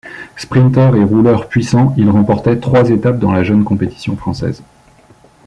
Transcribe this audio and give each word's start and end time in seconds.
Sprinter 0.35 0.97
et 0.97 1.03
rouleur 1.03 1.47
puissant, 1.47 1.93
il 1.95 2.09
remportait 2.09 2.57
trois 2.57 2.89
étapes 2.89 3.19
dans 3.19 3.31
la 3.31 3.43
jeune 3.43 3.63
compétition 3.63 4.17
française. 4.17 4.63